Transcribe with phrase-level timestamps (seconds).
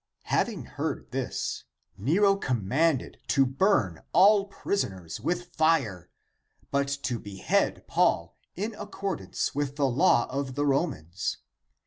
[0.33, 1.63] Having heard this,
[1.95, 6.09] Nero commanded to burn all prisoners with fire,
[6.71, 11.37] but to behead Paul in accordance with the law of the Romans.